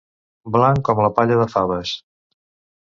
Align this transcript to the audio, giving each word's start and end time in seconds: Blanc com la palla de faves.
Blanc 0.55 0.81
com 0.87 1.03
la 1.05 1.11
palla 1.21 1.39
de 1.43 1.47
faves. 1.53 1.95